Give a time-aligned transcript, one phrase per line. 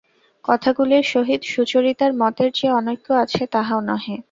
[0.45, 4.15] কথাগুলির সহিত সুচরিতার মতের যে অনৈক্য আছে তাহাও নহে।